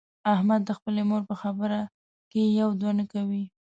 احمد 0.33 0.61
د 0.65 0.69
خپلې 0.77 1.01
مور 1.09 1.21
په 1.29 1.35
خبره 1.41 1.79
کې 2.31 2.41
یو 2.59 2.69
دوه 2.79 2.91
نه 2.99 3.05
کوي. 3.13 3.43